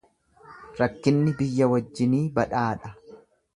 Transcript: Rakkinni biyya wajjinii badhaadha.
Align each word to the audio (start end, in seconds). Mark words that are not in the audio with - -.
Rakkinni 0.79 1.35
biyya 1.43 1.69
wajjinii 1.75 2.25
badhaadha. 2.41 2.95